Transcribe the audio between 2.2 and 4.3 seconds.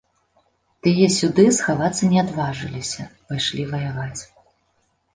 адважыліся, пайшлі ваяваць.